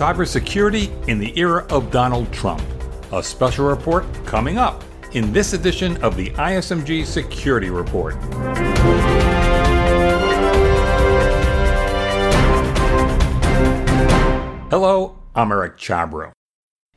[0.00, 2.62] Cybersecurity in the Era of Donald Trump.
[3.12, 8.14] A special report coming up in this edition of the ISMG Security Report.
[14.70, 16.32] Hello, I'm Eric Chabrow.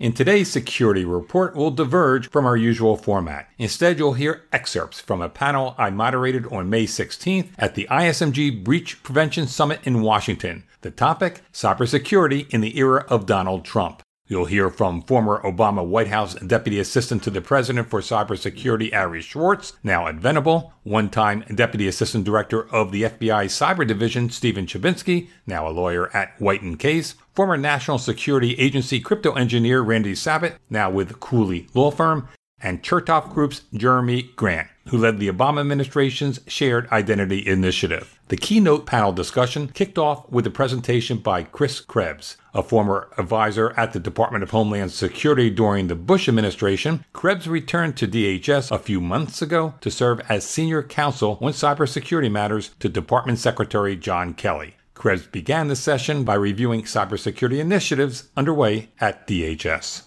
[0.04, 3.47] In today's security report, we'll diverge from our usual format.
[3.57, 8.66] Instead, you'll hear excerpts from a panel I moderated on May 16th at the ISMG
[8.66, 10.66] Breach Prevention Summit in Washington.
[10.81, 14.02] The topic Cybersecurity in the Era of Donald Trump.
[14.27, 19.21] You'll hear from former Obama White House Deputy Assistant to the President for Cybersecurity Ari
[19.21, 24.65] Schwartz, now at Venable, one time Deputy Assistant Director of the FBI Cyber Division Steven
[24.65, 30.55] Chabinsky, now a lawyer at White Case, former National Security Agency crypto engineer Randy Sabett,
[30.69, 32.27] now with Cooley Law Firm,
[32.63, 38.19] and Chertoff Group's Jeremy Grant, who led the Obama administration's Shared Identity Initiative.
[38.29, 43.73] The keynote panel discussion kicked off with a presentation by Chris Krebs, a former advisor
[43.75, 47.03] at the Department of Homeland Security during the Bush administration.
[47.12, 52.31] Krebs returned to DHS a few months ago to serve as senior counsel on cybersecurity
[52.31, 54.75] matters to Department Secretary John Kelly.
[54.94, 60.04] Krebs began the session by reviewing cybersecurity initiatives underway at DHS.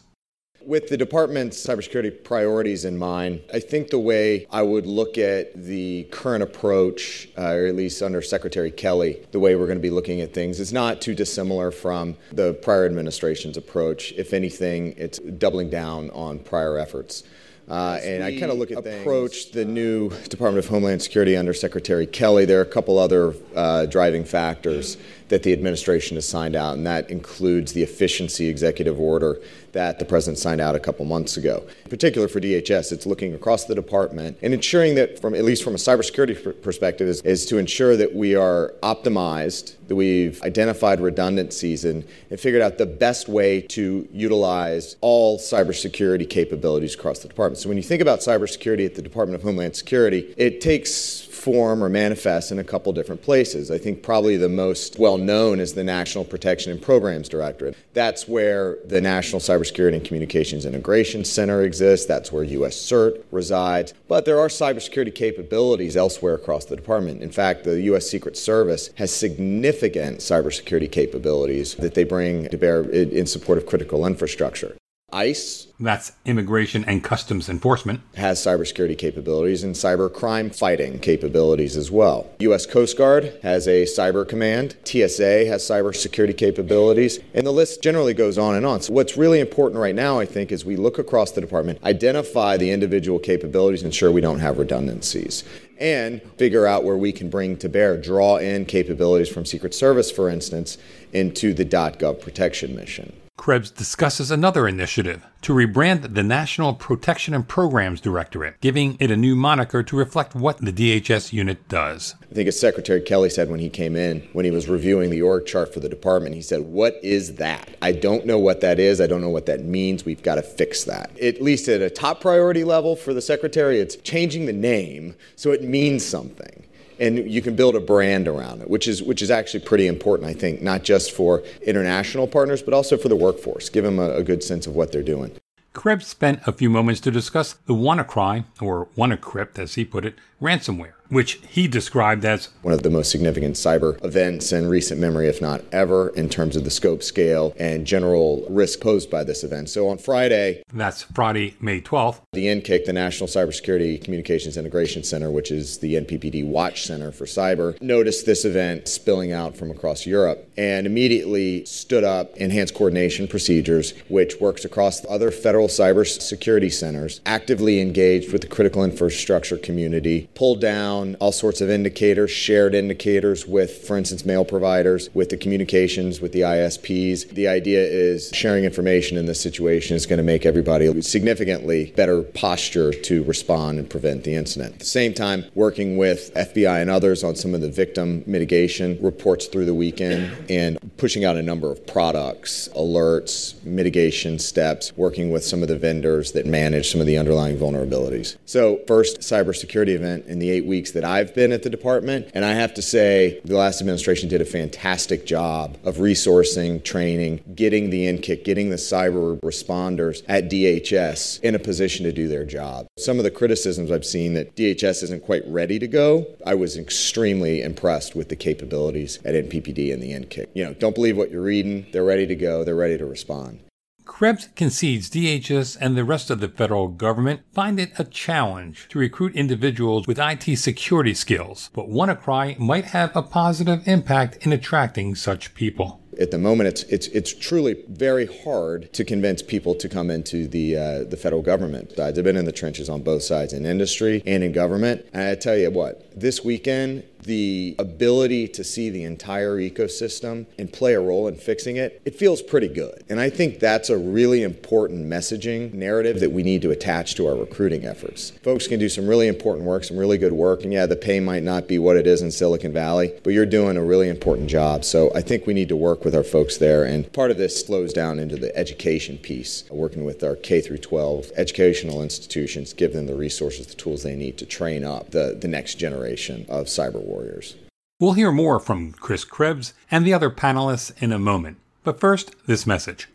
[0.64, 5.54] With the department's cybersecurity priorities in mind, I think the way I would look at
[5.54, 9.82] the current approach, uh, or at least under Secretary Kelly, the way we're going to
[9.82, 14.12] be looking at things is not too dissimilar from the prior administration's approach.
[14.12, 17.22] If anything, it's doubling down on prior efforts.
[17.68, 21.36] Uh, and I kind of look at the approach the new Department of Homeland Security
[21.36, 22.44] under Secretary Kelly.
[22.44, 24.96] There are a couple other uh, driving factors
[25.28, 29.40] that the administration has signed out, and that includes the efficiency executive order
[29.76, 31.62] that the president signed out a couple months ago.
[31.84, 35.62] In particular for DHS, it's looking across the department and ensuring that, from at least
[35.62, 40.98] from a cybersecurity perspective, is, is to ensure that we are optimized, that we've identified
[40.98, 47.28] redundancies and, and figured out the best way to utilize all cybersecurity capabilities across the
[47.28, 47.58] department.
[47.58, 51.80] So when you think about cybersecurity at the Department of Homeland Security, it takes form
[51.80, 53.70] or manifest in a couple different places.
[53.70, 57.76] I think probably the most well known is the National Protection and Programs Directorate.
[57.94, 62.04] That's where the National Cybersecurity and Communications Integration Center exists.
[62.04, 63.94] That's where US CERT resides.
[64.08, 67.22] But there are cybersecurity capabilities elsewhere across the department.
[67.22, 72.82] In fact, the US Secret Service has significant cybersecurity capabilities that they bring to bear
[72.82, 74.76] in support of critical infrastructure.
[75.16, 75.68] ICE.
[75.80, 78.00] That's Immigration and Customs Enforcement.
[78.16, 82.30] Has cybersecurity capabilities and cyber crime fighting capabilities as well.
[82.40, 82.66] U.S.
[82.66, 84.76] Coast Guard has a cyber command.
[84.84, 87.18] TSA has cybersecurity capabilities.
[87.34, 88.82] And the list generally goes on and on.
[88.82, 92.58] So, what's really important right now, I think, is we look across the department, identify
[92.58, 95.44] the individual capabilities, ensure we don't have redundancies
[95.78, 100.10] and figure out where we can bring to bear, draw in capabilities from Secret Service,
[100.10, 100.78] for instance,
[101.12, 103.12] into the .gov protection mission.
[103.36, 109.16] Krebs discusses another initiative to rebrand the National Protection and Programs Directorate, giving it a
[109.16, 112.14] new moniker to reflect what the DHS unit does.
[112.30, 115.22] I think as Secretary Kelly said when he came in, when he was reviewing the
[115.22, 117.76] org chart for the department, he said, What is that?
[117.82, 119.00] I don't know what that is.
[119.00, 120.04] I don't know what that means.
[120.04, 121.16] We've got to fix that.
[121.20, 125.52] At least at a top priority level for the Secretary, it's changing the name so
[125.52, 126.55] it means something
[126.98, 130.28] and you can build a brand around it, which is which is actually pretty important,
[130.28, 133.68] I think, not just for international partners, but also for the workforce.
[133.68, 135.32] Give them a, a good sense of what they're doing.
[135.72, 140.14] Krebs spent a few moments to discuss the WannaCry, or WannaCrypt as he put it,
[140.40, 145.28] ransomware which he described as one of the most significant cyber events in recent memory,
[145.28, 149.44] if not ever, in terms of the scope, scale, and general risk posed by this
[149.44, 149.68] event.
[149.68, 155.30] So on Friday, that's Friday, May 12th, the NCCIC, the National Cybersecurity Communications Integration Center,
[155.30, 160.06] which is the NPPD Watch Center for Cyber, noticed this event spilling out from across
[160.06, 167.20] Europe and immediately stood up enhanced coordination procedures, which works across other federal cybersecurity centers,
[167.26, 170.28] actively engaged with the critical infrastructure community,
[170.60, 175.36] down down all sorts of indicators, shared indicators with, for instance, mail providers, with the
[175.36, 177.28] communications, with the ISPs.
[177.30, 182.22] The idea is sharing information in this situation is going to make everybody significantly better
[182.22, 184.74] posture to respond and prevent the incident.
[184.74, 188.98] At the same time, working with FBI and others on some of the victim mitigation
[189.00, 195.30] reports through the weekend and pushing out a number of products, alerts, mitigation steps, working
[195.30, 198.36] with some of the vendors that manage some of the underlying vulnerabilities.
[198.46, 202.30] So, first cybersecurity event in the eight weeks that I've been at the department.
[202.34, 207.42] And I have to say, the last administration did a fantastic job of resourcing, training,
[207.54, 212.44] getting the NCCIC, getting the cyber responders at DHS in a position to do their
[212.44, 212.86] job.
[212.98, 216.76] Some of the criticisms I've seen that DHS isn't quite ready to go, I was
[216.76, 220.48] extremely impressed with the capabilities at NPPD and the NCCIC.
[220.54, 221.86] You know, don't believe what you're reading.
[221.92, 222.64] They're ready to go.
[222.64, 223.60] They're ready to respond.
[224.06, 228.98] Krebs concedes DHS and the rest of the federal government find it a challenge to
[228.98, 235.16] recruit individuals with IT security skills, but WannaCry might have a positive impact in attracting
[235.16, 239.88] such people at the moment, it's it's it's truly very hard to convince people to
[239.88, 241.98] come into the uh, the federal government.
[241.98, 245.06] I've been in the trenches on both sides, in industry and in government.
[245.12, 250.72] And I tell you what, this weekend the ability to see the entire ecosystem and
[250.72, 253.04] play a role in fixing it, it feels pretty good.
[253.08, 257.26] And I think that's a really important messaging narrative that we need to attach to
[257.26, 258.30] our recruiting efforts.
[258.42, 261.20] Folks can do some really important work, some really good work, and yeah, the pay
[261.20, 264.48] might not be what it is in Silicon Valley, but you're doing a really important
[264.48, 264.84] job.
[264.84, 266.84] So I think we need to work with our folks there.
[266.84, 270.78] And part of this flows down into the education piece, working with our K through
[270.78, 275.36] 12 educational institutions, give them the resources, the tools they need to train up the,
[275.38, 277.56] the next generation of cyber warriors.
[277.98, 281.56] We'll hear more from Chris Krebs and the other panelists in a moment.
[281.82, 283.08] But first, this message.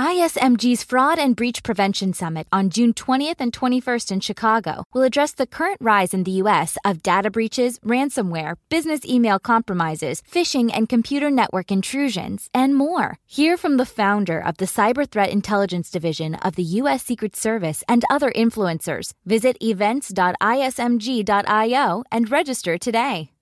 [0.00, 5.32] ISMG's Fraud and Breach Prevention Summit on June 20th and 21st in Chicago will address
[5.32, 6.78] the current rise in the U.S.
[6.86, 13.18] of data breaches, ransomware, business email compromises, phishing and computer network intrusions, and more.
[13.26, 17.04] Hear from the founder of the Cyber Threat Intelligence Division of the U.S.
[17.04, 19.12] Secret Service and other influencers.
[19.26, 23.32] Visit events.ismg.io and register today.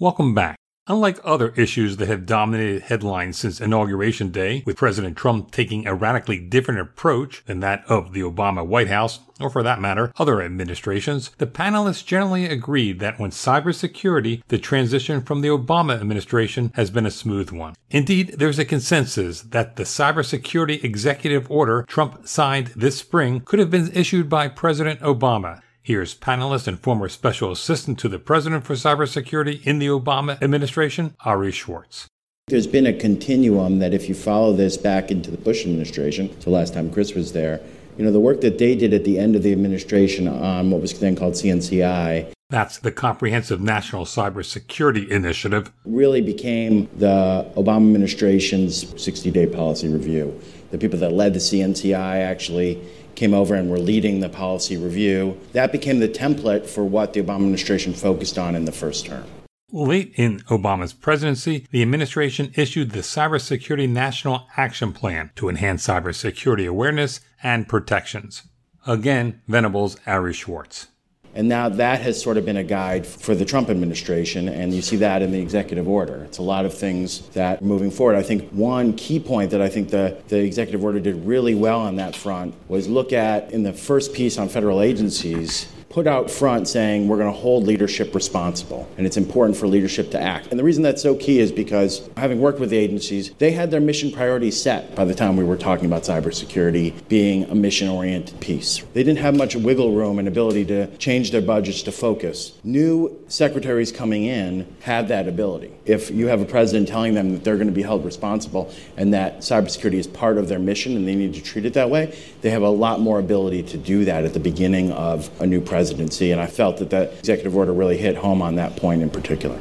[0.00, 0.56] Welcome back.
[0.86, 5.94] Unlike other issues that have dominated headlines since Inauguration Day, with President Trump taking a
[5.94, 10.42] radically different approach than that of the Obama White House, or for that matter, other
[10.42, 16.90] administrations, the panelists generally agreed that on cybersecurity, the transition from the Obama administration has
[16.90, 17.74] been a smooth one.
[17.88, 23.70] Indeed, there's a consensus that the cybersecurity executive order Trump signed this spring could have
[23.70, 25.62] been issued by President Obama.
[25.86, 31.14] Here's panelist and former special assistant to the president for cybersecurity in the Obama administration,
[31.26, 32.06] Ari Schwartz.
[32.46, 36.50] There's been a continuum that if you follow this back into the Bush administration, so
[36.50, 37.60] last time Chris was there,
[37.98, 40.80] you know, the work that they did at the end of the administration on what
[40.80, 42.32] was then called CNCI.
[42.48, 45.70] That's the Comprehensive National Cybersecurity Initiative.
[45.84, 50.40] Really became the Obama administration's 60 day policy review.
[50.70, 52.82] The people that led the CNCI actually
[53.16, 55.38] came over and were leading the policy review.
[55.52, 59.24] That became the template for what the Obama administration focused on in the first term.
[59.72, 66.68] Late in Obama's presidency, the administration issued the Cybersecurity National Action Plan to enhance cybersecurity
[66.68, 68.44] awareness and protections.
[68.86, 70.88] Again, Venable's Ari Schwartz.
[71.34, 74.82] And now that has sort of been a guide for the Trump administration, and you
[74.82, 76.22] see that in the executive order.
[76.24, 78.14] It's a lot of things that moving forward.
[78.14, 81.80] I think one key point that I think the, the executive order did really well
[81.80, 86.30] on that front was look at in the first piece on federal agencies put out
[86.30, 90.48] front saying we're going to hold leadership responsible and it's important for leadership to act.
[90.48, 93.70] And the reason that's so key is because having worked with the agencies, they had
[93.70, 97.88] their mission priorities set by the time we were talking about cybersecurity being a mission
[97.88, 98.78] oriented piece.
[98.92, 102.58] They didn't have much wiggle room and ability to change their budgets to focus.
[102.64, 105.72] New secretaries coming in have that ability.
[105.84, 109.12] If you have a president telling them that they're going to be held responsible and
[109.14, 112.16] that cybersecurity is part of their mission and they need to treat it that way,
[112.40, 115.60] they have a lot more ability to do that at the beginning of a new
[115.74, 119.10] presidency, and I felt that that executive order really hit home on that point in
[119.10, 119.58] particular.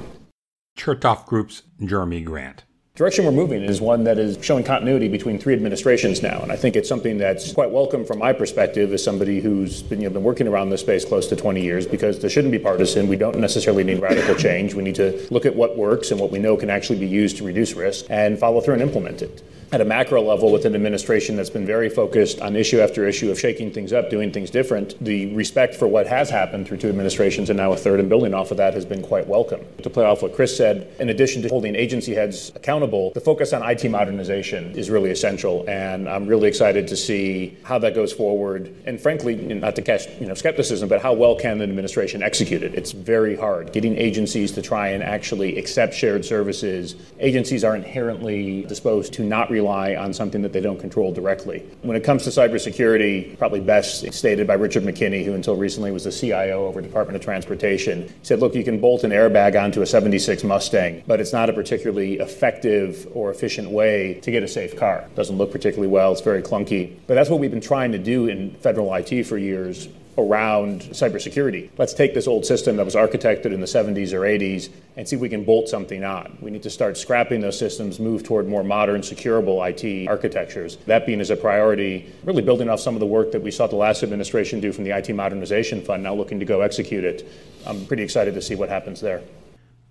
[0.78, 2.66] Chertoff Group's Jeremy Grant
[2.96, 6.40] direction we're moving is one that is showing continuity between three administrations now.
[6.44, 10.00] And I think it's something that's quite welcome from my perspective as somebody who's been,
[10.00, 12.60] you know, been working around this space close to 20 years because there shouldn't be
[12.60, 13.08] partisan.
[13.08, 14.76] We don't necessarily need radical change.
[14.76, 17.38] We need to look at what works and what we know can actually be used
[17.38, 19.42] to reduce risk and follow through and implement it
[19.74, 23.32] at a macro level with an administration that's been very focused on issue after issue
[23.32, 26.90] of shaking things up, doing things different, the respect for what has happened through two
[26.90, 29.60] administrations and now a third and building off of that has been quite welcome.
[29.82, 33.52] To play off what Chris said, in addition to holding agency heads accountable, the focus
[33.52, 38.14] on IT modernization is really essential, and I'm really excited to see how that goes
[38.14, 38.76] forward.
[38.86, 42.62] And frankly, not to catch you know skepticism, but how well can the administration execute
[42.62, 42.76] it?
[42.76, 46.96] It's very hard getting agencies to try and actually accept shared services.
[47.20, 51.60] Agencies are inherently disposed to not rely on something that they don't control directly.
[51.82, 56.04] When it comes to cybersecurity, probably best stated by Richard McKinney, who until recently was
[56.04, 59.62] the CIO over the Department of Transportation, he said, look, you can bolt an airbag
[59.62, 64.44] onto a 76 Mustang, but it's not a particularly effective or efficient way to get
[64.44, 65.00] a safe car.
[65.00, 66.98] It doesn't look particularly well, it's very clunky.
[67.08, 71.70] But that's what we've been trying to do in federal IT for years around cybersecurity.
[71.78, 75.16] Let's take this old system that was architected in the 70s or 80s and see
[75.16, 76.38] if we can bolt something on.
[76.42, 80.78] We need to start scrapping those systems, move toward more modern, securable IT architectures.
[80.86, 83.68] That being as a priority, really building off some of the work that we saw
[83.68, 87.28] the last administration do from the IT Modernization Fund, now looking to go execute it.
[87.66, 89.22] I'm pretty excited to see what happens there.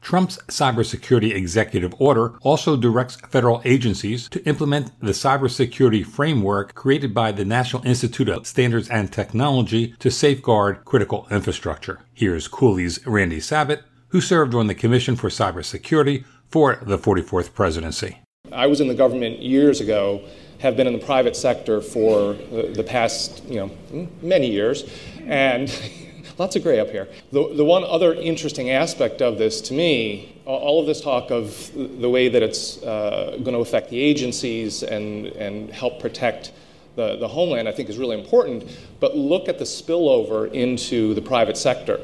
[0.03, 7.31] Trump's cybersecurity executive order also directs federal agencies to implement the cybersecurity framework created by
[7.31, 12.01] the National Institute of Standards and Technology to safeguard critical infrastructure.
[12.13, 18.19] Here's Cooley's Randy Sabett, who served on the Commission for Cybersecurity for the 44th presidency.
[18.51, 20.21] I was in the government years ago,
[20.59, 24.85] have been in the private sector for the past, you know, many years,
[25.27, 25.69] and
[26.39, 27.09] lots of gray up here.
[27.31, 31.71] The, the one other interesting aspect of this to me, all of this talk of
[32.01, 36.53] the way that it's uh, going to affect the agencies and, and help protect
[36.97, 38.65] the, the homeland, I think is really important.
[39.01, 42.01] But look at the spillover into the private sector.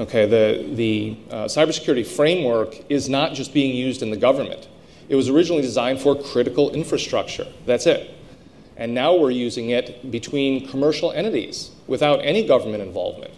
[0.00, 4.68] Okay, the, the uh, cybersecurity framework is not just being used in the government.
[5.08, 7.46] It was originally designed for critical infrastructure.
[7.66, 8.10] That's it.
[8.76, 13.32] And now we're using it between commercial entities without any government involvement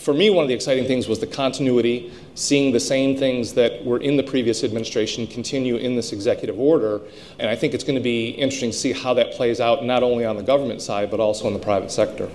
[0.00, 3.84] for me, one of the exciting things was the continuity, seeing the same things that
[3.84, 7.02] were in the previous administration continue in this executive order.
[7.38, 10.02] And I think it's going to be interesting to see how that plays out, not
[10.02, 12.30] only on the government side, but also in the private sector.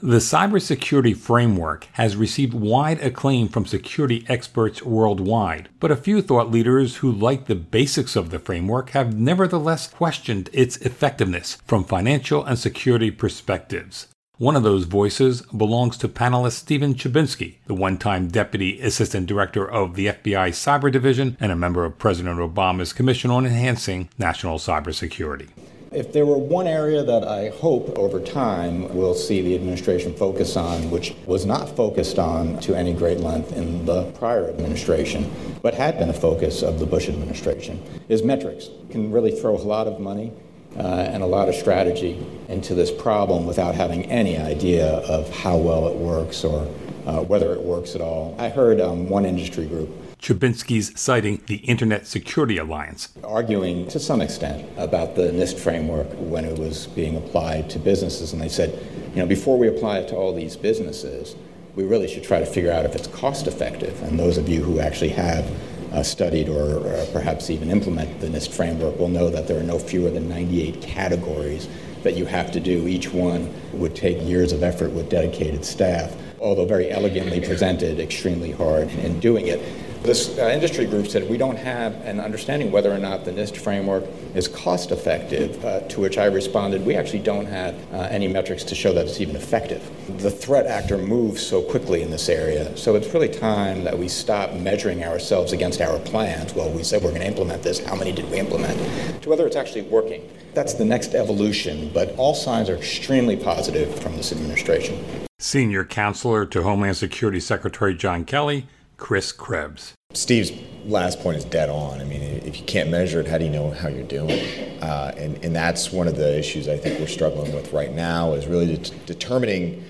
[0.00, 6.50] The cybersecurity framework has received wide acclaim from security experts worldwide, but a few thought
[6.50, 12.44] leaders who like the basics of the framework have nevertheless questioned its effectiveness from financial
[12.44, 14.06] and security perspectives.
[14.40, 19.70] One of those voices belongs to panelist Steven Chabinsky, the one time Deputy Assistant Director
[19.70, 24.56] of the FBI Cyber Division and a member of President Obama's Commission on Enhancing National
[24.56, 25.50] Cybersecurity.
[25.92, 30.56] If there were one area that I hope over time we'll see the administration focus
[30.56, 35.30] on, which was not focused on to any great length in the prior administration,
[35.60, 38.70] but had been a focus of the Bush administration, is metrics.
[38.88, 40.32] Can really throw a lot of money
[40.76, 45.56] uh, and a lot of strategy into this problem without having any idea of how
[45.56, 46.66] well it works or
[47.06, 48.36] uh, whether it works at all.
[48.38, 49.88] I heard um, one industry group.
[50.20, 53.08] Chabinsky's citing the Internet Security Alliance.
[53.24, 58.32] Arguing to some extent about the NIST framework when it was being applied to businesses.
[58.34, 58.78] And they said,
[59.14, 61.36] you know, before we apply it to all these businesses,
[61.74, 64.02] we really should try to figure out if it's cost effective.
[64.02, 65.50] And those of you who actually have
[65.92, 69.64] uh, studied or, or, perhaps even implemented the NIST framework will know that there are
[69.64, 71.68] no fewer than 98 categories
[72.02, 72.86] that you have to do.
[72.86, 78.52] Each one would take years of effort with dedicated staff, although very elegantly presented, extremely
[78.52, 79.60] hard in doing it.
[80.02, 83.58] This uh, industry group said we don't have an understanding whether or not the NIST
[83.58, 84.04] framework
[84.34, 88.64] is cost effective, uh, to which I responded, we actually don't have uh, any metrics
[88.64, 89.82] to show that it's even effective.
[90.22, 94.08] The threat actor moves so quickly in this area, so it's really time that we
[94.08, 96.54] stop measuring ourselves against our plans.
[96.54, 99.22] Well, we said we're going to implement this, how many did we implement?
[99.22, 100.26] To whether it's actually working.
[100.54, 105.04] That's the next evolution, but all signs are extremely positive from this administration.
[105.38, 108.66] Senior Counselor to Homeland Security Secretary John Kelly
[109.00, 109.94] Chris Krebs.
[110.12, 110.52] Steve's
[110.84, 112.00] last point is dead on.
[112.00, 114.38] I mean, if you can't measure it, how do you know how you're doing?
[114.82, 118.34] Uh, and, and that's one of the issues I think we're struggling with right now
[118.34, 119.84] is really det- determining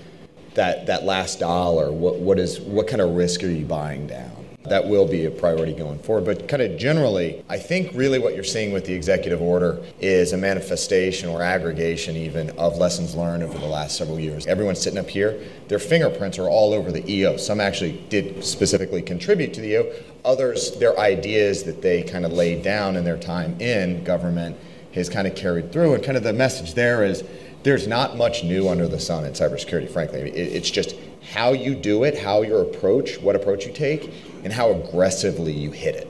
[0.53, 1.91] that, that last dollar.
[1.91, 4.30] What, what, is, what kind of risk are you buying down?
[4.63, 6.25] That will be a priority going forward.
[6.25, 10.33] But kind of generally, I think really what you're seeing with the executive order is
[10.33, 14.45] a manifestation or aggregation even of lessons learned over the last several years.
[14.45, 17.37] Everyone sitting up here, their fingerprints are all over the EO.
[17.37, 19.93] Some actually did specifically contribute to the EO.
[20.25, 24.55] Others, their ideas that they kind of laid down in their time in government
[24.93, 25.95] has kind of carried through.
[25.95, 27.23] And kind of the message there is
[27.63, 30.19] there's not much new under the sun in cybersecurity, frankly.
[30.31, 30.95] It's just
[31.31, 34.11] how you do it, how your approach, what approach you take,
[34.43, 36.07] and how aggressively you hit it.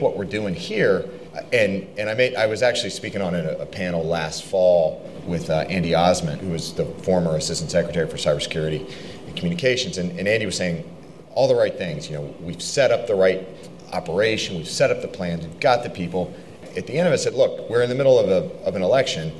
[0.00, 1.08] What we're doing here,
[1.52, 5.48] and, and I, made, I was actually speaking on a, a panel last fall with
[5.48, 8.90] uh, Andy Ozment, who was the former Assistant Secretary for Cybersecurity
[9.26, 10.90] and Communications, and, and Andy was saying
[11.34, 12.10] all the right things.
[12.10, 13.46] You know, we've set up the right
[13.92, 16.34] operation, we've set up the plans, we've got the people.
[16.76, 18.82] At the end of it, said, look, we're in the middle of, a, of an
[18.82, 19.32] election.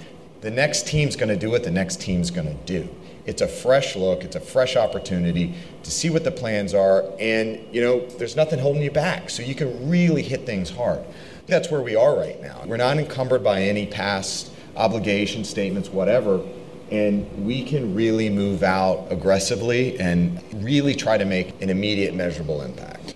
[0.43, 2.89] The next team's going to do what the next team's going to do.
[3.27, 7.59] It's a fresh look, it's a fresh opportunity to see what the plans are, and
[7.73, 11.03] you know, there's nothing holding you back, so you can really hit things hard.
[11.47, 12.63] That's where we are right now.
[12.67, 16.43] We're not encumbered by any past obligation statements, whatever,
[16.91, 22.63] and we can really move out aggressively and really try to make an immediate measurable
[22.63, 23.15] impact.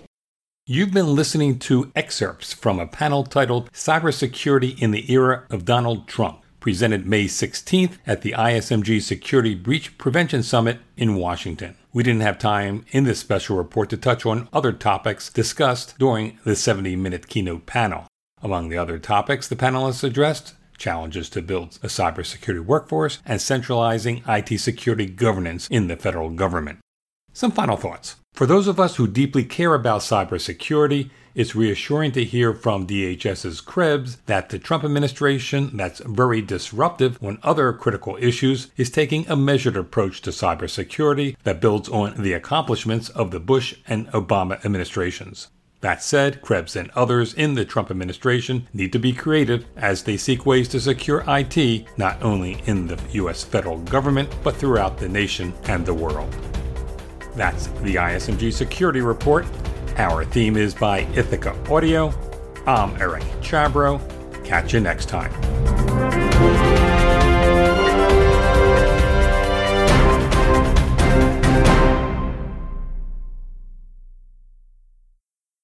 [0.65, 6.07] You've been listening to excerpts from a panel titled Cybersecurity in the Era of Donald
[6.07, 11.75] Trump presented May 16th at the ISMG Security Breach Prevention Summit in Washington.
[11.91, 16.37] We didn't have time in this special report to touch on other topics discussed during
[16.43, 18.07] the 70 minute keynote panel.
[18.41, 24.23] Among the other topics the panelists addressed challenges to build a cybersecurity workforce and centralizing
[24.27, 26.79] IT security governance in the federal government.
[27.39, 28.17] Some final thoughts.
[28.33, 33.61] For those of us who deeply care about cybersecurity, it's reassuring to hear from DHS's
[33.61, 39.37] Krebs that the Trump administration, that's very disruptive on other critical issues, is taking a
[39.37, 45.47] measured approach to cybersecurity that builds on the accomplishments of the Bush and Obama administrations.
[45.79, 50.17] That said, Krebs and others in the Trump administration need to be creative as they
[50.17, 53.45] seek ways to secure IT not only in the U.S.
[53.45, 56.35] federal government, but throughout the nation and the world.
[57.39, 59.45] That's the ISMG Security Report.
[59.95, 62.13] Our theme is by Ithaca Audio.
[62.67, 64.01] I'm Eric Chabrow.
[64.43, 65.31] Catch you next time.